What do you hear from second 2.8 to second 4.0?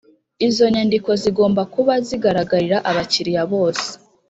abakiliya bose